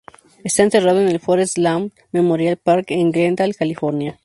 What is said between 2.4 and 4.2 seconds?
Park en Glendale, California.